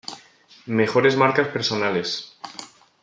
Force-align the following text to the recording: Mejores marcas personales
Mejores 0.65 1.15
marcas 1.15 1.49
personales 1.49 2.33